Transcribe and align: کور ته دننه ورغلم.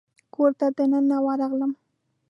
کور 0.33 0.51
ته 0.59 0.67
دننه 0.77 1.17
ورغلم. 1.25 1.71